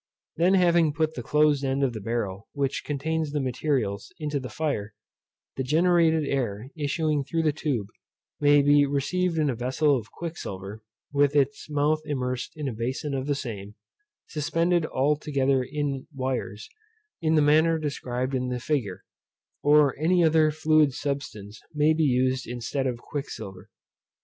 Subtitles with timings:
[0.37, 4.49] Then having put the closed end of the barrel, which contains the materials, into the
[4.49, 4.95] fire,
[5.57, 7.85] the generated air, issuing through the tube,
[8.39, 10.81] may be received in a vessel of quicksilver,
[11.13, 13.75] with its mouth immersed in a bason of the same,
[14.25, 16.67] suspended all together in wires,
[17.21, 19.03] in the manner described in the figure:
[19.61, 23.69] or any other fluid substance may be used instead of quicksilver.